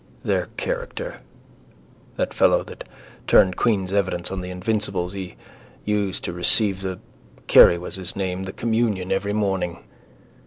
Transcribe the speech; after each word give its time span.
Their 0.23 0.47
character. 0.57 1.19
That 2.15 2.33
fellow 2.33 2.63
that 2.63 2.85
turned 3.27 3.55
queen's 3.55 3.93
evidence 3.93 4.31
on 4.31 4.41
the 4.41 4.49
invincibles 4.49 5.13
he 5.13 5.35
used 5.85 6.23
to 6.23 6.33
receive 6.33 6.81
the, 6.81 6.97
Carey 7.45 7.77
was 7.77 7.97
his 7.97 8.15
name, 8.15 8.45
the 8.45 8.51
communion 8.51 9.11
every 9.11 9.33
morning. 9.33 9.77